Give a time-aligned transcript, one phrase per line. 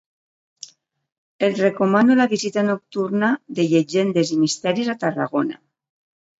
[1.47, 5.63] Et recomano la visita nocturna de llegendes i misteris a Tarragona.